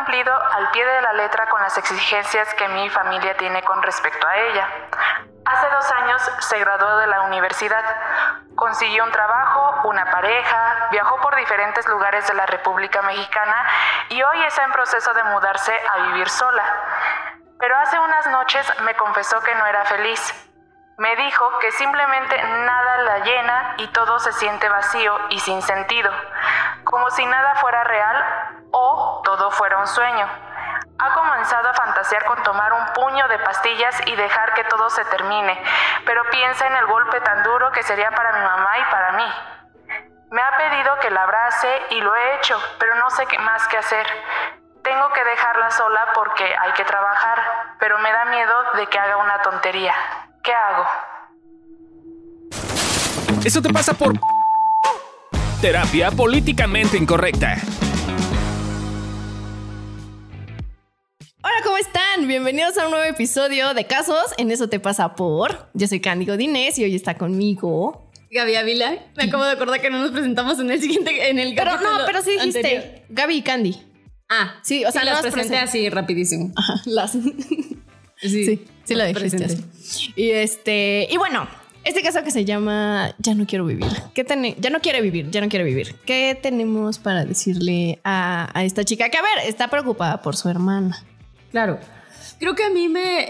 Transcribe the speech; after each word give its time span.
cumplido 0.00 0.34
al 0.52 0.70
pie 0.70 0.86
de 0.86 1.02
la 1.02 1.12
letra 1.12 1.46
con 1.48 1.60
las 1.60 1.76
exigencias 1.76 2.54
que 2.54 2.68
mi 2.68 2.88
familia 2.88 3.36
tiene 3.36 3.62
con 3.62 3.82
respecto 3.82 4.26
a 4.26 4.36
ella. 4.36 4.66
Hace 5.44 5.68
dos 5.68 5.90
años 5.92 6.22
se 6.38 6.58
graduó 6.58 6.96
de 6.98 7.06
la 7.06 7.22
universidad, 7.22 7.84
consiguió 8.56 9.04
un 9.04 9.10
trabajo, 9.10 9.88
una 9.88 10.10
pareja, 10.10 10.88
viajó 10.90 11.20
por 11.20 11.36
diferentes 11.36 11.86
lugares 11.86 12.26
de 12.28 12.34
la 12.34 12.46
República 12.46 13.02
Mexicana 13.02 13.66
y 14.08 14.22
hoy 14.22 14.42
está 14.44 14.64
en 14.64 14.72
proceso 14.72 15.12
de 15.12 15.24
mudarse 15.24 15.78
a 15.94 15.98
vivir 16.06 16.30
sola. 16.30 16.64
Pero 17.58 17.76
hace 17.76 17.98
unas 17.98 18.26
noches 18.28 18.72
me 18.82 18.94
confesó 18.94 19.40
que 19.42 19.54
no 19.54 19.66
era 19.66 19.84
feliz. 19.84 20.46
Me 20.96 21.14
dijo 21.16 21.58
que 21.58 21.72
simplemente 21.72 22.42
nada 22.42 22.98
la 22.98 23.18
llena 23.18 23.74
y 23.78 23.88
todo 23.88 24.18
se 24.18 24.32
siente 24.32 24.66
vacío 24.68 25.14
y 25.28 25.40
sin 25.40 25.60
sentido, 25.60 26.10
como 26.84 27.10
si 27.10 27.26
nada 27.26 27.54
fuera 27.56 27.84
real 27.84 28.59
todo 29.40 29.50
fuera 29.52 29.78
un 29.78 29.86
sueño. 29.86 30.26
Ha 30.98 31.14
comenzado 31.14 31.70
a 31.70 31.72
fantasear 31.72 32.26
con 32.26 32.42
tomar 32.42 32.74
un 32.74 32.92
puño 32.92 33.26
de 33.28 33.38
pastillas 33.38 33.98
y 34.04 34.14
dejar 34.14 34.52
que 34.52 34.64
todo 34.64 34.90
se 34.90 35.02
termine, 35.06 35.58
pero 36.04 36.22
piensa 36.30 36.66
en 36.66 36.76
el 36.76 36.84
golpe 36.84 37.18
tan 37.22 37.42
duro 37.42 37.72
que 37.72 37.82
sería 37.82 38.10
para 38.10 38.34
mi 38.34 38.44
mamá 38.44 38.70
y 38.78 38.90
para 38.90 39.12
mí. 39.12 39.24
Me 40.30 40.42
ha 40.42 40.56
pedido 40.58 40.98
que 41.00 41.08
la 41.08 41.22
abrace 41.22 41.68
y 41.88 42.02
lo 42.02 42.14
he 42.14 42.36
hecho, 42.36 42.60
pero 42.78 42.96
no 42.96 43.08
sé 43.08 43.24
qué 43.28 43.38
más 43.38 43.66
que 43.68 43.78
hacer. 43.78 44.06
Tengo 44.84 45.10
que 45.14 45.24
dejarla 45.24 45.70
sola 45.70 46.08
porque 46.14 46.44
hay 46.44 46.72
que 46.72 46.84
trabajar, 46.84 47.42
pero 47.78 47.98
me 48.00 48.12
da 48.12 48.26
miedo 48.26 48.54
de 48.74 48.86
que 48.88 48.98
haga 48.98 49.16
una 49.16 49.40
tontería. 49.40 49.94
¿Qué 50.42 50.52
hago? 50.52 50.86
Eso 53.42 53.62
te 53.62 53.72
pasa 53.72 53.94
por 53.94 54.12
terapia 55.62 56.10
políticamente 56.10 56.98
incorrecta. 56.98 57.56
Bienvenidos 62.30 62.78
a 62.78 62.84
un 62.84 62.92
nuevo 62.92 63.04
episodio 63.06 63.74
de 63.74 63.86
Casos 63.88 64.26
en 64.38 64.52
Eso 64.52 64.68
te 64.68 64.78
pasa 64.78 65.16
por. 65.16 65.68
Yo 65.74 65.88
soy 65.88 65.98
Candy 65.98 66.26
Godínez 66.26 66.78
y 66.78 66.84
hoy 66.84 66.94
está 66.94 67.18
conmigo 67.18 68.08
Gaby 68.30 68.54
Ávila. 68.54 68.92
Me 69.16 69.24
acabo 69.24 69.42
de 69.42 69.50
acordar 69.50 69.80
que 69.80 69.90
no 69.90 69.98
nos 69.98 70.12
presentamos 70.12 70.60
en 70.60 70.70
el 70.70 70.80
siguiente, 70.80 71.28
en 71.28 71.40
el 71.40 71.56
Pero 71.56 71.72
no, 71.80 71.88
pero 72.06 72.22
sí 72.22 72.30
dijiste 72.30 72.58
anterior. 72.58 72.84
Gaby 73.08 73.34
y 73.34 73.42
Candy. 73.42 73.76
Ah, 74.28 74.60
Sí, 74.62 74.84
o 74.84 74.92
sea, 74.92 75.00
sí, 75.00 75.06
las 75.08 75.22
presenté 75.22 75.56
presen- 75.56 75.62
así 75.64 75.88
rapidísimo. 75.88 76.52
Ajá, 76.56 76.74
las. 76.86 77.10
Sí, 78.20 78.64
Sí, 78.84 78.94
las 78.94 79.12
dijiste 79.12 79.44
así. 79.44 80.12
Y 80.14 80.30
este, 80.30 81.08
y 81.10 81.16
bueno, 81.16 81.48
este 81.82 82.00
caso 82.00 82.22
que 82.22 82.30
se 82.30 82.44
llama 82.44 83.12
Ya 83.18 83.34
no 83.34 83.44
quiero 83.44 83.66
vivir. 83.66 83.88
¿Qué 84.14 84.24
ya 84.56 84.70
no 84.70 84.78
quiere 84.80 85.00
vivir, 85.00 85.28
ya 85.32 85.40
no 85.40 85.48
quiere 85.48 85.64
vivir. 85.64 85.96
¿Qué 86.06 86.38
tenemos 86.40 87.00
para 87.00 87.24
decirle 87.24 87.98
a, 88.04 88.56
a 88.56 88.62
esta 88.62 88.84
chica? 88.84 89.08
Que 89.08 89.18
a 89.18 89.22
ver, 89.22 89.48
está 89.48 89.66
preocupada 89.66 90.22
por 90.22 90.36
su 90.36 90.48
hermana. 90.48 90.96
Claro. 91.50 91.80
Creo 92.38 92.54
que 92.54 92.64
a 92.64 92.70
mí 92.70 92.88
me 92.88 93.26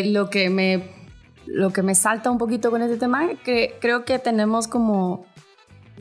eh, 0.00 0.06
lo 0.10 0.30
que 0.30 0.50
me 0.50 0.98
lo 1.46 1.72
que 1.72 1.82
me 1.82 1.94
salta 1.94 2.30
un 2.30 2.38
poquito 2.38 2.70
con 2.70 2.82
este 2.82 2.96
tema, 2.96 3.28
que 3.44 3.76
creo 3.80 4.04
que 4.04 4.18
tenemos 4.18 4.68
como 4.68 5.24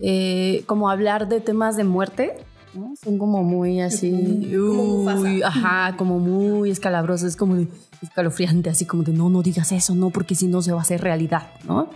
eh, 0.02 0.64
como 0.66 0.90
hablar 0.90 1.28
de 1.28 1.42
temas 1.42 1.76
de 1.78 1.84
muerte. 1.84 2.34
¿no? 2.74 2.94
Son 3.04 3.18
como 3.18 3.44
muy 3.44 3.82
así, 3.82 4.12
Como 4.56 4.84
Mufasa. 4.84 5.22
uy, 5.22 5.42
ajá, 5.42 5.98
como 5.98 6.20
muy 6.20 6.70
escalabroso, 6.70 7.26
es 7.26 7.36
como 7.36 7.66
escalofriante, 8.02 8.70
así 8.70 8.86
como 8.86 9.02
de 9.04 9.12
no, 9.12 9.30
no 9.30 9.42
digas 9.42 9.72
eso, 9.72 9.96
no, 9.96 10.12
porque 10.12 10.36
si 10.36 10.48
no 10.48 10.62
se 10.62 10.72
va 10.72 10.78
a 10.78 10.82
hacer 10.82 11.02
realidad, 11.02 11.48
¿no? 11.68 11.90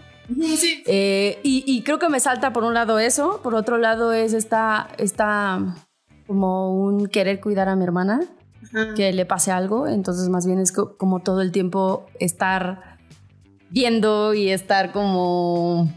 Eh, 0.88 1.40
y, 1.44 1.64
y 1.68 1.82
creo 1.84 2.00
que 2.00 2.10
me 2.10 2.20
salta 2.20 2.54
por 2.54 2.64
un 2.64 2.74
lado 2.74 2.98
eso, 2.98 3.40
por 3.44 3.54
otro 3.56 3.78
lado 3.78 4.14
es 4.14 4.34
esta, 4.34 4.88
esta 4.98 5.76
como 6.26 6.74
un 6.74 7.08
querer 7.08 7.40
cuidar 7.40 7.70
a 7.70 7.76
mi 7.76 7.84
hermana, 7.84 8.22
que 8.96 9.14
le 9.14 9.26
pase 9.26 9.52
algo, 9.52 9.88
entonces 9.88 10.30
más 10.30 10.46
bien 10.46 10.60
es 10.60 10.72
co- 10.72 10.98
como 10.98 11.20
todo 11.20 11.42
el 11.42 11.52
tiempo 11.52 12.06
estar 12.20 12.98
viendo 13.70 14.34
y 14.34 14.50
estar 14.50 14.92
como 14.92 15.92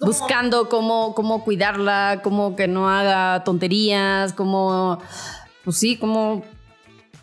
buscando 0.00 0.68
cómo, 0.68 1.14
cómo 1.14 1.44
cuidarla, 1.44 2.20
cómo 2.22 2.56
que 2.56 2.68
no 2.68 2.88
haga 2.90 3.42
tonterías, 3.44 4.32
cómo, 4.32 4.98
pues 5.64 5.76
sí, 5.78 5.96
como 5.96 6.42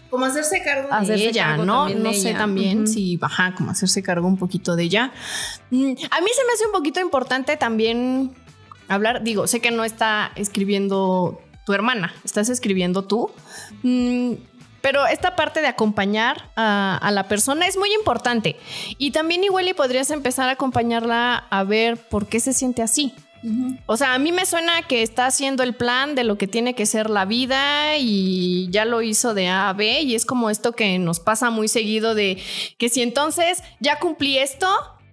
Como 0.10 0.26
hacerse 0.26 0.62
cargo 0.64 0.88
de 0.90 0.96
Hacerse 0.96 1.30
ella, 1.30 1.46
cargo 1.48 1.66
¿no? 1.66 1.90
No 1.90 2.14
sé 2.14 2.34
también 2.34 2.88
si, 2.88 3.20
ajá, 3.22 3.54
como 3.56 3.72
hacerse 3.72 4.02
cargo 4.02 4.28
un 4.28 4.38
poquito 4.38 4.76
de 4.76 4.84
ella. 4.84 5.12
Mm, 5.70 5.92
A 6.12 6.22
mí 6.22 6.28
se 6.36 6.46
me 6.46 6.54
hace 6.54 6.66
un 6.66 6.72
poquito 6.74 7.00
importante 7.00 7.56
también 7.58 8.32
hablar, 8.88 9.24
digo, 9.24 9.48
sé 9.48 9.60
que 9.62 9.72
no 9.72 9.84
está 9.86 10.32
escribiendo 10.36 11.40
tu 11.66 11.74
hermana, 11.74 12.14
estás 12.24 12.50
escribiendo 12.50 13.04
tú, 13.04 13.32
Mm, 13.84 14.34
pero 14.82 15.06
esta 15.06 15.36
parte 15.36 15.62
de 15.62 15.68
acompañar 15.68 16.50
a, 16.56 16.98
a 16.98 17.12
la 17.12 17.28
persona 17.28 17.68
es 17.68 17.78
muy 17.78 17.94
importante. 17.94 18.58
Y 18.98 19.12
también 19.12 19.44
igual 19.44 19.68
y 19.68 19.74
podrías 19.74 20.10
empezar 20.10 20.50
a 20.50 20.54
acompañarla 20.54 21.36
a 21.50 21.64
ver 21.64 21.98
por 21.98 22.28
qué 22.28 22.40
se 22.40 22.54
siente 22.54 22.82
así. 22.82 23.14
O 23.88 23.98
sea, 23.98 24.14
a 24.14 24.20
mí 24.20 24.32
me 24.32 24.46
suena 24.46 24.84
que 24.84 25.02
está 25.02 25.26
haciendo 25.26 25.64
el 25.64 25.74
plan 25.74 26.14
de 26.14 26.24
lo 26.24 26.38
que 26.38 26.48
tiene 26.48 26.76
que 26.76 26.86
ser 26.86 27.10
la 27.10 27.26
vida 27.26 27.98
y 27.98 28.70
ya 28.70 28.86
lo 28.86 29.02
hizo 29.02 29.34
de 29.34 29.48
A 29.48 29.70
a 29.70 29.74
B 29.74 30.02
y 30.02 30.14
es 30.14 30.26
como 30.26 30.52
esto 30.52 30.74
que 30.74 31.00
nos 31.00 31.20
pasa 31.20 31.50
muy 31.50 31.68
seguido 31.68 32.14
de 32.14 32.40
que 32.78 32.88
si 32.88 33.02
entonces 33.02 33.64
ya 33.80 33.98
cumplí 33.98 34.38
esto, 34.38 34.68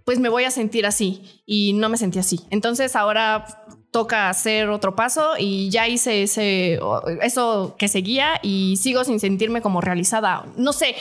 pues 0.04 0.19
me 0.19 0.28
voy 0.28 0.44
a 0.44 0.50
sentir 0.50 0.84
así 0.84 1.42
y 1.47 1.72
no 1.72 1.88
me 1.88 1.97
sentí 1.97 2.19
así. 2.19 2.41
Entonces 2.50 2.97
ahora 2.97 3.47
toca 3.91 4.28
hacer 4.28 4.69
otro 4.69 4.94
paso 4.94 5.31
y 5.38 5.71
ya 5.71 5.88
hice 5.88 6.22
ese 6.22 6.78
eso 7.22 7.75
que 7.78 7.88
seguía 7.88 8.38
y 8.43 8.76
sigo 8.76 9.04
sin 9.04 9.19
sentirme 9.21 9.62
como 9.62 9.81
realizada. 9.81 10.44
No 10.56 10.72
sé. 10.72 10.94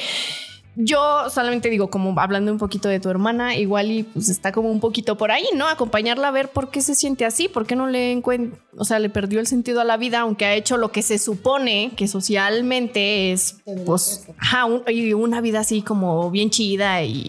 Yo 0.80 1.28
solamente 1.31 1.72
digo, 1.72 1.90
como 1.90 2.14
hablando 2.22 2.52
un 2.52 2.59
poquito 2.59 2.88
de 2.88 3.00
tu 3.00 3.09
hermana, 3.09 3.56
igual 3.56 3.90
y 3.90 4.03
pues 4.03 4.30
está 4.30 4.52
como 4.52 4.70
un 4.70 4.80
poquito 4.80 5.18
por 5.18 5.31
ahí, 5.31 5.46
¿no? 5.56 5.68
Acompañarla 5.68 6.28
a 6.28 6.31
ver 6.31 6.50
por 6.50 6.70
qué 6.70 6.81
se 6.81 6.94
siente 6.94 7.25
así, 7.25 7.48
por 7.48 7.66
qué 7.66 7.75
no 7.75 7.88
le 7.88 8.12
encuentra, 8.12 8.59
o 8.78 8.86
sea, 8.86 9.00
le 9.00 9.09
perdió 9.09 9.40
el 9.40 9.48
sentido 9.48 9.81
a 9.81 9.84
la 9.84 9.98
vida, 9.98 10.19
aunque 10.19 10.46
ha 10.46 10.54
hecho 10.54 10.78
lo 10.78 10.92
que 10.92 11.02
se 11.02 11.18
supone 11.18 11.94
que 11.98 12.08
socialmente 12.08 13.31
es, 13.31 13.58
pues, 13.88 14.28
ajá, 14.38 14.66
un- 14.66 14.84
y 14.88 15.14
una 15.14 15.42
vida 15.42 15.62
así 15.62 15.81
como 15.81 16.30
bien 16.30 16.52
chida 16.52 17.02
y 17.04 17.28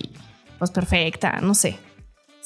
pues 0.58 0.70
perfecta, 0.70 1.38
no 1.40 1.54
sé. 1.54 1.78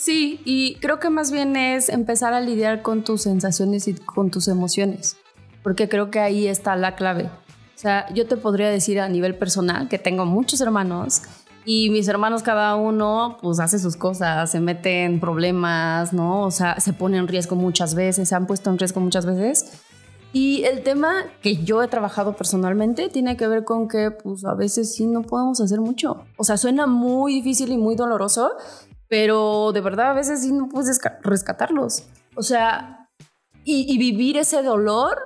Sí, 0.03 0.41
y 0.45 0.75
creo 0.81 0.99
que 0.99 1.11
más 1.11 1.31
bien 1.31 1.55
es 1.55 1.89
empezar 1.89 2.35
a 2.35 2.41
lidiar 2.41 2.83
con 2.83 3.05
tus 3.05 3.23
sensaciones 3.23 3.87
y 3.87 3.95
con 3.95 4.33
tus 4.33 4.49
emociones, 4.49 5.17
porque 5.63 5.89
creo 5.89 6.11
que 6.11 6.19
ahí 6.19 6.49
está 6.49 6.75
la 6.75 6.97
clave. 6.97 7.27
O 7.27 7.79
sea, 7.79 8.13
yo 8.13 8.27
te 8.27 8.37
podría 8.37 8.69
decir 8.69 8.99
a 8.99 9.09
nivel 9.09 9.37
personal 9.37 9.89
que 9.89 10.01
tengo 10.01 10.25
muchos 10.25 10.61
hermanos 10.61 11.23
y 11.65 11.89
mis 11.91 12.09
hermanos 12.09 12.43
cada 12.43 12.75
uno 12.75 13.39
pues 13.41 13.61
hace 13.61 13.79
sus 13.79 13.95
cosas, 13.95 14.51
se 14.51 14.59
mete 14.59 15.05
en 15.05 15.21
problemas, 15.21 16.13
¿no? 16.13 16.43
O 16.43 16.51
sea, 16.51 16.81
se 16.81 16.93
pone 16.93 17.19
en 17.19 17.29
riesgo 17.29 17.55
muchas 17.55 17.95
veces, 17.95 18.29
se 18.29 18.35
han 18.35 18.49
puesto 18.49 18.71
en 18.71 18.79
riesgo 18.79 19.01
muchas 19.01 19.25
veces. 19.25 19.85
Y 20.33 20.65
el 20.65 20.83
tema 20.83 21.27
que 21.43 21.63
yo 21.63 21.81
he 21.81 21.87
trabajado 21.87 22.35
personalmente 22.35 23.09
tiene 23.09 23.37
que 23.37 23.47
ver 23.47 23.63
con 23.63 23.87
que 23.87 24.11
pues 24.11 24.45
a 24.47 24.55
veces 24.55 24.97
sí 24.97 25.07
no 25.07 25.23
podemos 25.23 25.61
hacer 25.61 25.81
mucho. 25.81 26.25
O 26.37 26.43
sea, 26.43 26.57
suena 26.57 26.89
muy 26.89 27.35
difícil 27.35 27.71
y 27.71 27.77
muy 27.77 27.95
doloroso, 27.95 28.51
pero 29.13 29.73
de 29.73 29.83
verdad 29.83 30.13
a 30.13 30.15
veces 30.15 30.41
sí 30.41 30.53
no 30.53 30.71
puedes 30.71 30.89
resca- 30.89 31.19
rescatarlos. 31.21 32.05
O 32.35 32.43
sea, 32.43 33.11
y, 33.63 33.99
vivir 33.99 34.39
ese 34.39 34.63
dolor, 34.63 35.19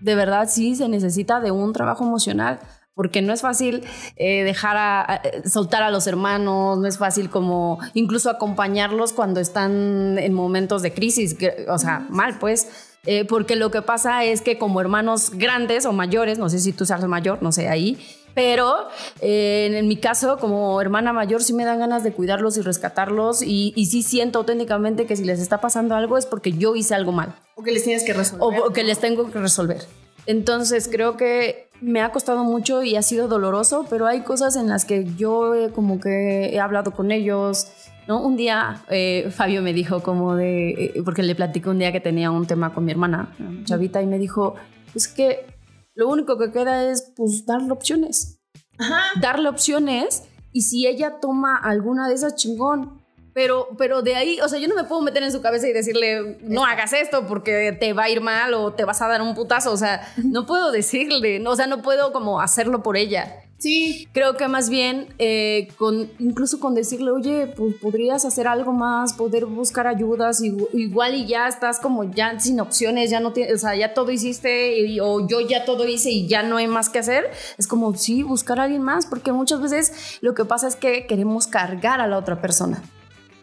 de 0.00 0.14
verdad 0.14 0.48
sí 0.50 0.74
se 0.74 0.88
necesita 0.88 1.38
de 1.40 1.50
un 1.50 1.74
trabajo 1.74 2.02
emocional. 2.02 2.60
Porque 2.94 3.20
no 3.20 3.34
es 3.34 3.42
fácil 3.42 3.84
eh, 4.16 4.42
dejar 4.44 4.76
a- 4.78 5.20
soltar 5.44 5.82
a 5.82 5.90
los 5.90 6.06
hermanos, 6.06 6.78
no 6.78 6.86
es 6.86 6.96
fácil 6.96 7.28
como 7.28 7.78
incluso 7.92 8.30
acompañarlos 8.30 9.12
cuando 9.12 9.38
están 9.38 10.16
en 10.18 10.32
momentos 10.32 10.80
de 10.80 10.94
crisis, 10.94 11.36
o 11.68 11.76
sea, 11.76 12.06
mal 12.08 12.38
pues. 12.38 12.93
Eh, 13.06 13.24
porque 13.24 13.56
lo 13.56 13.70
que 13.70 13.82
pasa 13.82 14.24
es 14.24 14.40
que 14.40 14.58
como 14.58 14.80
hermanos 14.80 15.30
grandes 15.34 15.84
o 15.86 15.92
mayores, 15.92 16.38
no 16.38 16.48
sé 16.48 16.58
si 16.58 16.72
tú 16.72 16.86
seas 16.86 17.04
mayor, 17.06 17.42
no 17.42 17.52
sé 17.52 17.68
ahí, 17.68 17.98
pero 18.34 18.88
eh, 19.20 19.70
en, 19.72 19.88
mi 19.88 19.96
caso 19.96 20.38
como 20.38 20.80
hermana 20.80 21.12
mayor 21.12 21.42
sí 21.42 21.52
me 21.52 21.64
dan 21.64 21.78
ganas 21.78 22.02
de 22.02 22.12
cuidarlos 22.12 22.56
y 22.56 22.62
rescatarlos 22.62 23.42
y, 23.42 23.72
y 23.76 23.86
sí 23.86 24.02
siento 24.02 24.40
auténticamente 24.40 25.06
que 25.06 25.16
si 25.16 25.24
les 25.24 25.40
está 25.40 25.60
pasando 25.60 25.94
algo 25.94 26.18
es 26.18 26.26
porque 26.26 26.52
yo 26.52 26.74
hice 26.74 26.94
algo 26.94 27.12
mal 27.12 27.34
O 27.54 27.62
que 27.62 27.70
les 27.70 27.84
tienes 27.84 28.02
que 28.04 28.12
resolver. 28.12 28.60
o, 28.60 28.66
o 28.66 28.72
que 28.72 28.82
les 28.84 28.98
tengo 28.98 29.30
que 29.30 29.38
resolver. 29.38 29.82
Entonces 30.26 30.88
creo 30.90 31.16
que 31.16 31.68
me 31.80 32.00
ha 32.00 32.10
costado 32.10 32.44
mucho 32.44 32.82
y 32.82 32.96
ha 32.96 33.02
sido 33.02 33.28
doloroso, 33.28 33.86
pero 33.90 34.06
hay 34.06 34.22
cosas 34.22 34.56
en 34.56 34.68
las 34.68 34.84
que 34.84 35.06
yo 35.16 35.52
como 35.74 36.00
que 36.00 36.54
he 36.54 36.60
hablado 36.60 36.92
con 36.92 37.12
ellos. 37.12 37.66
¿No? 38.06 38.20
Un 38.20 38.36
día 38.36 38.82
eh, 38.90 39.30
Fabio 39.30 39.62
me 39.62 39.72
dijo 39.72 40.02
como 40.02 40.36
de, 40.36 40.70
eh, 40.70 41.02
porque 41.04 41.22
le 41.22 41.34
platicé 41.34 41.68
un 41.68 41.78
día 41.78 41.92
que 41.92 42.00
tenía 42.00 42.30
un 42.30 42.46
tema 42.46 42.72
con 42.72 42.84
mi 42.84 42.92
hermana, 42.92 43.34
chavita, 43.64 44.02
y 44.02 44.06
me 44.06 44.18
dijo, 44.18 44.54
es 44.94 45.08
que 45.08 45.46
lo 45.94 46.08
único 46.08 46.38
que 46.38 46.50
queda 46.50 46.90
es 46.90 47.12
pues 47.16 47.46
darle 47.46 47.72
opciones. 47.72 48.40
Darle 49.20 49.48
opciones 49.48 50.24
y 50.52 50.62
si 50.62 50.86
ella 50.86 51.20
toma 51.20 51.56
alguna 51.56 52.08
de 52.08 52.14
esas 52.14 52.34
chingón, 52.34 53.02
Pero, 53.34 53.68
pero 53.76 54.02
de 54.02 54.14
ahí, 54.14 54.40
o 54.40 54.48
sea, 54.48 54.60
yo 54.60 54.68
no 54.68 54.76
me 54.76 54.84
puedo 54.84 55.02
meter 55.02 55.24
en 55.24 55.32
su 55.32 55.42
cabeza 55.42 55.66
y 55.66 55.72
decirle, 55.72 56.38
no 56.42 56.64
hagas 56.64 56.92
esto 56.92 57.26
porque 57.26 57.76
te 57.78 57.92
va 57.92 58.04
a 58.04 58.08
ir 58.08 58.20
mal 58.20 58.54
o 58.54 58.72
te 58.72 58.84
vas 58.84 59.02
a 59.02 59.08
dar 59.08 59.20
un 59.22 59.34
putazo. 59.34 59.72
O 59.72 59.76
sea, 59.76 60.06
no 60.16 60.46
puedo 60.46 60.70
decirle, 60.70 61.40
no, 61.40 61.50
o 61.50 61.56
sea, 61.56 61.66
no 61.66 61.82
puedo 61.82 62.12
como 62.12 62.40
hacerlo 62.40 62.84
por 62.84 62.96
ella. 62.96 63.43
Sí. 63.64 64.08
Creo 64.12 64.36
que 64.36 64.46
más 64.46 64.68
bien, 64.68 65.08
eh, 65.18 65.68
con, 65.78 66.10
incluso 66.18 66.60
con 66.60 66.74
decirle, 66.74 67.10
oye, 67.10 67.46
pues 67.46 67.76
podrías 67.76 68.26
hacer 68.26 68.46
algo 68.46 68.74
más, 68.74 69.14
poder 69.14 69.46
buscar 69.46 69.86
ayudas, 69.86 70.42
igual 70.42 71.14
y 71.14 71.26
ya 71.26 71.48
estás 71.48 71.80
como 71.80 72.04
ya 72.04 72.38
sin 72.38 72.60
opciones, 72.60 73.08
ya 73.08 73.20
no 73.20 73.32
tienes, 73.32 73.54
o 73.54 73.58
sea, 73.58 73.74
ya 73.74 73.94
todo 73.94 74.10
hiciste 74.10 75.00
o 75.00 75.26
yo 75.26 75.40
ya 75.40 75.64
todo 75.64 75.88
hice 75.88 76.10
y 76.10 76.28
ya 76.28 76.42
no 76.42 76.58
hay 76.58 76.66
más 76.66 76.90
que 76.90 76.98
hacer. 76.98 77.30
Es 77.56 77.66
como, 77.66 77.96
sí, 77.96 78.22
buscar 78.22 78.60
a 78.60 78.64
alguien 78.64 78.82
más, 78.82 79.06
porque 79.06 79.32
muchas 79.32 79.62
veces 79.62 80.18
lo 80.20 80.34
que 80.34 80.44
pasa 80.44 80.68
es 80.68 80.76
que 80.76 81.06
queremos 81.06 81.46
cargar 81.46 82.02
a 82.02 82.06
la 82.06 82.18
otra 82.18 82.42
persona. 82.42 82.82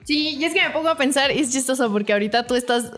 Sí, 0.04 0.36
y 0.36 0.46
es 0.46 0.54
que 0.54 0.62
me 0.62 0.70
pongo 0.70 0.90
a 0.90 0.98
pensar, 0.98 1.32
y 1.32 1.40
es 1.40 1.52
chistoso 1.52 1.92
porque 1.92 2.14
ahorita 2.14 2.46
tú 2.46 2.54
estás, 2.54 2.92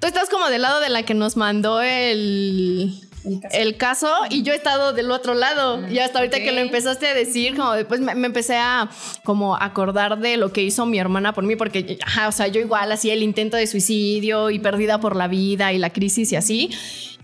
tú 0.00 0.08
estás 0.08 0.28
como 0.28 0.48
del 0.48 0.62
lado 0.62 0.80
de 0.80 0.88
la 0.88 1.04
que 1.04 1.14
nos 1.14 1.36
mandó 1.36 1.80
el, 1.80 3.07
el 3.24 3.76
caso. 3.76 4.08
y 4.30 4.42
yo 4.42 4.52
he 4.52 4.56
estado 4.56 4.92
del 4.92 5.10
otro 5.10 5.34
lado. 5.34 5.88
y 5.88 5.98
hasta 5.98 6.18
ahorita 6.18 6.38
que 6.38 6.52
lo 6.52 6.60
empezaste 6.60 7.06
a 7.08 7.14
decir, 7.14 7.56
como 7.56 7.72
después 7.72 8.00
me, 8.00 8.12
empecé 8.12 8.56
a 8.56 8.88
como 9.24 9.56
acordar 9.56 10.18
de 10.18 10.36
lo 10.36 10.52
que 10.52 10.62
hizo 10.62 10.86
mi 10.86 10.98
hermana 10.98 11.32
por 11.32 11.44
mí, 11.44 11.56
porque, 11.56 11.98
o 12.26 12.32
sea, 12.32 12.48
yo 12.48 12.60
igual 12.60 12.90
hacía 12.92 13.14
el 13.14 13.22
intento 13.22 13.56
de 13.56 13.66
suicidio 13.66 14.50
y 14.50 14.58
perdida 14.58 15.00
por 15.00 15.16
la 15.16 15.28
vida 15.28 15.72
y 15.72 15.78
la 15.78 15.90
crisis 15.90 16.32
y 16.32 16.36
así. 16.36 16.70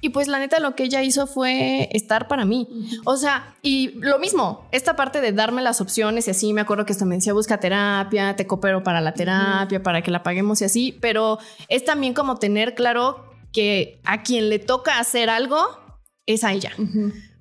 Y 0.01 0.11
pues 0.11 0.29
la 0.29 0.39
neta 0.39 0.61
lo 0.61 0.75
que 0.75 0.83
ella 0.83 1.03
hizo 1.03 1.27
fue 1.27 1.89
estar 1.93 2.29
para 2.29 2.45
mí. 2.45 2.69
O 3.07 3.17
sea, 3.17 3.55
y 3.63 3.93
lo 4.01 4.19
mismo, 4.19 4.69
esta 4.71 4.97
parte 4.97 5.23
de 5.23 5.33
darme 5.33 5.63
las 5.63 5.81
opciones 5.81 6.29
y 6.29 6.33
así, 6.33 6.53
me 6.53 6.61
acuerdo 6.61 6.85
que 6.85 6.93
esto 6.93 7.07
me 7.07 7.15
decía, 7.15 7.33
busca 7.33 7.59
terapia, 7.59 8.37
te 8.37 8.47
coopero 8.47 8.83
para 8.83 9.01
la 9.01 9.15
terapia, 9.15 9.83
para 9.83 10.03
que 10.03 10.11
la 10.11 10.23
paguemos 10.23 10.61
y 10.61 10.67
así, 10.67 10.99
pero 11.01 11.39
es 11.69 11.87
también 11.87 12.13
como 12.13 12.37
tener 12.37 12.75
claro 12.75 13.25
que 13.51 13.99
a 14.05 14.23
quien 14.23 14.51
le 14.51 14.59
toca 14.59 14.99
hacer 14.99 15.31
algo 15.31 15.84
es 16.27 16.45
a 16.45 16.53
ella. 16.53 16.73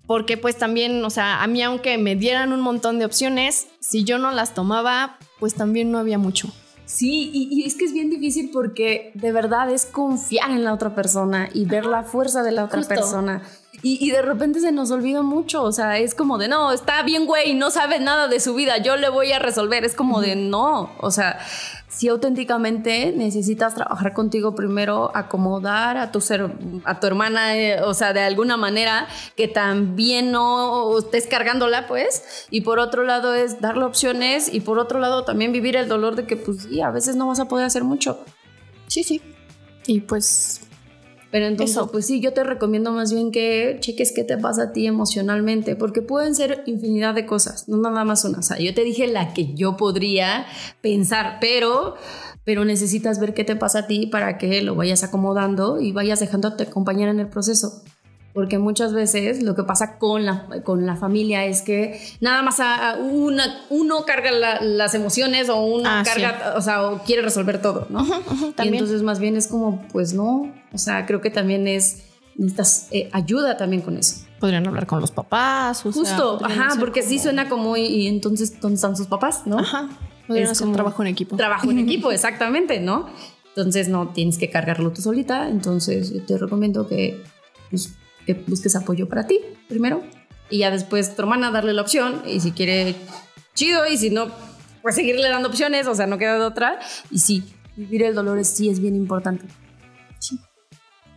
Porque 0.05 0.37
pues 0.37 0.57
también, 0.57 1.03
o 1.03 1.09
sea, 1.09 1.41
a 1.41 1.47
mí 1.47 1.61
aunque 1.61 1.97
me 1.97 2.15
dieran 2.15 2.51
un 2.51 2.61
montón 2.61 2.99
de 2.99 3.05
opciones, 3.05 3.67
si 3.79 4.03
yo 4.03 4.17
no 4.17 4.31
las 4.31 4.53
tomaba, 4.53 5.17
pues 5.39 5.55
también 5.55 5.91
no 5.91 5.97
había 5.97 6.17
mucho. 6.17 6.51
Sí, 6.85 7.31
y, 7.33 7.65
es 7.65 7.75
que 7.75 7.85
es 7.85 7.93
bien 7.93 8.09
difícil 8.09 8.49
porque 8.51 9.11
de 9.15 9.31
verdad 9.31 9.71
es 9.71 9.85
confiar 9.85 10.51
en 10.51 10.63
la 10.63 10.73
otra 10.73 10.93
persona 10.93 11.49
y 11.53 11.65
ver 11.65 11.85
la 11.85 12.03
fuerza 12.03 12.43
de 12.43 12.51
la 12.51 12.65
otra 12.65 12.81
persona. 12.81 13.41
Y, 13.85 14.11
de 14.11 14.21
repente 14.21 14.61
se 14.61 14.71
nos 14.71 14.91
olvida 14.91 15.23
mucho, 15.23 15.61
o 15.61 15.73
sea, 15.73 15.99
es 15.99 16.15
como 16.15 16.37
de, 16.37 16.47
no, 16.47 16.71
está 16.71 17.03
bien, 17.03 17.25
güey, 17.25 17.53
no 17.53 17.69
sabe 17.69 17.99
nada 17.99 18.29
de 18.29 18.39
su 18.39 18.55
vida, 18.55 18.77
yo 18.77 18.95
le 18.95 19.09
voy 19.09 19.33
a 19.33 19.39
resolver, 19.39 19.83
es 19.83 19.93
como 19.93 20.21
de, 20.21 20.37
no, 20.37 20.91
o 21.01 21.11
sea, 21.11 21.37
si 21.89 22.07
auténticamente 22.07 23.11
necesitas 23.11 23.75
trabajar 23.75 24.13
contigo 24.13 24.55
primero, 24.55 25.11
acomodar 25.13 25.97
a 25.97 26.13
tu 26.13 26.21
ser, 26.21 26.49
a 26.85 27.01
tu 27.01 27.07
hermana, 27.07 27.57
eh, 27.57 27.81
o 27.81 27.93
sea, 27.93 28.13
de 28.13 28.21
alguna 28.21 28.55
manera 28.55 29.09
que 29.35 29.49
también 29.49 30.31
no 30.31 30.97
estés 30.97 31.27
cargándola, 31.27 31.85
pues, 31.85 32.47
y 32.49 32.61
por 32.61 32.79
otro 32.79 33.03
lado 33.03 33.33
es 33.33 33.59
darle 33.59 33.83
opciones 33.83 34.53
y 34.53 34.61
por 34.61 34.79
otro 34.79 35.01
lado 35.01 35.25
también 35.25 35.51
vivir 35.51 35.75
el 35.75 35.89
dolor 35.89 36.15
de 36.15 36.25
que, 36.25 36.37
pues, 36.37 36.63
sí, 36.69 36.79
a 36.79 36.89
veces 36.89 37.17
no 37.17 37.27
vas 37.27 37.41
a 37.41 37.49
poder 37.49 37.65
hacer 37.65 37.83
mucho. 37.83 38.23
Sí, 38.87 39.03
sí. 39.03 39.21
Y 39.85 39.99
pues 40.01 40.61
pero 41.33 41.47
entonces, 41.47 41.79
pues 41.91 42.05
sí, 42.05 42.19
yo 42.19 42.31
te 42.33 42.43
recomiendo 42.43 42.91
más 42.91 43.11
bien 43.11 43.31
que 43.31 43.77
cheques 43.79 44.11
qué 44.11 44.23
te 44.23 44.37
pasa 44.37 44.65
a 44.65 44.71
ti 44.71 44.85
emocionalmente, 44.85 45.75
porque 45.75 46.03
pueden 46.03 46.35
ser 46.35 46.61
infinidad 46.67 47.15
de 47.15 47.25
cosas, 47.25 47.67
no 47.67 47.77
nada 47.77 48.05
más 48.05 48.23
una. 48.23 48.37
O 48.37 48.43
sea, 48.43 48.59
yo 48.59 48.71
te 48.75 48.83
dije 48.83 49.07
la 49.07 49.33
que 49.33 49.55
yo 49.55 49.75
podría 49.75 50.45
pensar, 50.81 51.39
pero 51.41 51.95
pero 52.43 52.65
necesitas 52.65 53.19
ver 53.19 53.33
qué 53.33 53.43
te 53.43 53.55
pasa 53.55 53.79
a 53.79 53.87
ti 53.87 54.05
para 54.05 54.37
que 54.37 54.61
lo 54.61 54.75
vayas 54.75 55.03
acomodando 55.03 55.81
y 55.81 55.91
vayas 55.91 56.19
dejándote 56.19 56.65
acompañar 56.65 57.09
en 57.09 57.19
el 57.19 57.29
proceso 57.29 57.81
porque 58.33 58.57
muchas 58.57 58.93
veces 58.93 59.43
lo 59.43 59.55
que 59.55 59.63
pasa 59.63 59.97
con 59.99 60.25
la, 60.25 60.47
con 60.63 60.85
la 60.85 60.95
familia 60.95 61.45
es 61.45 61.61
que 61.61 61.99
nada 62.19 62.41
más 62.41 62.59
a, 62.59 62.97
una, 62.97 63.61
uno 63.69 64.05
carga 64.05 64.59
las 64.61 64.95
emociones 64.95 65.49
o 65.49 65.61
uno 65.61 65.87
ah, 65.87 66.03
carga, 66.03 66.55
o 66.57 66.61
sea, 66.61 66.89
o 66.89 67.03
quiere 67.03 67.21
resolver 67.21 67.61
todo, 67.61 67.87
¿no? 67.89 68.05
y 68.63 68.67
entonces 68.67 69.03
más 69.03 69.19
bien 69.19 69.37
es 69.37 69.47
como, 69.47 69.87
pues 69.89 70.13
no, 70.13 70.51
o 70.73 70.77
sea, 70.77 71.05
creo 71.05 71.21
que 71.21 71.29
también 71.29 71.67
es, 71.67 72.05
necesitas 72.35 72.87
eh, 72.91 73.09
ayuda 73.13 73.55
también 73.55 73.83
con 73.83 73.97
eso. 73.97 74.25
Podrían 74.39 74.67
hablar 74.67 74.87
con 74.87 74.99
los 74.99 75.11
papás, 75.11 75.85
o 75.85 75.91
Justo, 75.91 76.39
ajá, 76.43 76.75
porque 76.79 77.03
sí 77.03 77.19
suena 77.19 77.47
como, 77.47 77.77
y, 77.77 78.07
entonces, 78.07 78.59
¿dónde 78.59 78.75
están 78.75 78.97
sus 78.97 79.07
papás, 79.07 79.43
no? 79.45 79.59
Ajá, 79.59 79.89
podrían 80.27 80.49
hacer 80.49 80.67
un 80.67 80.73
trabajo 80.73 81.03
en 81.03 81.07
equipo. 81.09 81.37
Trabajo 81.37 81.69
en 81.69 81.79
equipo, 81.87 82.11
exactamente, 82.11 82.79
¿no? 82.79 83.07
Entonces 83.49 83.87
no 83.87 84.07
tienes 84.09 84.39
que 84.39 84.49
cargarlo 84.49 84.91
tú 84.91 85.03
solita, 85.03 85.47
entonces 85.47 86.11
yo 86.11 86.23
te 86.23 86.37
recomiendo 86.39 86.87
que 86.87 87.21
pues, 87.69 87.93
que 88.25 88.33
busques 88.33 88.75
apoyo 88.75 89.07
para 89.07 89.27
ti 89.27 89.39
primero 89.67 90.03
y 90.49 90.59
ya 90.59 90.71
después 90.71 91.15
tu 91.15 91.21
hermana 91.21 91.51
darle 91.51 91.73
la 91.73 91.81
opción 91.81 92.21
y 92.27 92.39
si 92.39 92.51
quiere, 92.51 92.95
chido, 93.55 93.87
y 93.87 93.97
si 93.97 94.09
no, 94.09 94.27
pues 94.81 94.95
seguirle 94.95 95.29
dando 95.29 95.49
opciones, 95.49 95.87
o 95.87 95.95
sea, 95.95 96.05
no 96.05 96.17
queda 96.17 96.35
de 96.35 96.45
otra. 96.45 96.79
Y 97.09 97.19
sí, 97.19 97.43
vivir 97.75 98.03
el 98.03 98.13
dolor 98.13 98.43
sí 98.45 98.69
es 98.69 98.79
bien 98.79 98.95
importante. 98.95 99.45
Sí. 100.19 100.39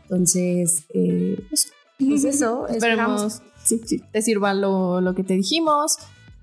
Entonces, 0.04 0.84
eh, 0.94 1.44
eso. 1.50 1.68
Pues 1.98 2.24
eso, 2.24 2.68
esperamos 2.68 3.40
sí, 3.66 3.80
sí, 3.84 4.02
te 4.12 4.22
sirva 4.22 4.54
lo, 4.54 5.00
lo, 5.00 5.14
que 5.14 5.24
te 5.24 5.34
dijimos, 5.34 5.96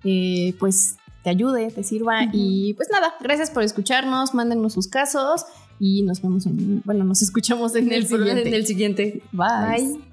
eh, 0.04 0.56
pues 0.60 0.98
te 1.24 1.30
ayude, 1.30 1.72
te 1.72 1.84
sirva. 1.84 2.26
Y 2.32 2.74
pues 2.74 2.90
nada, 2.92 3.14
gracias 3.22 3.50
por 3.50 3.64
escucharnos, 3.64 4.34
mándenos 4.34 4.74
sus 4.74 4.88
casos 4.88 5.46
y 5.80 6.04
nos 6.04 6.22
vemos 6.22 6.46
en, 6.46 6.82
bueno, 6.86 7.04
nos 7.06 7.22
escuchamos 7.22 7.76
en, 7.76 7.92
el, 7.92 8.06
siguiente. 8.06 8.48
En 8.48 8.54
el 8.54 8.66
siguiente. 8.68 9.24
Bye. 9.32 10.13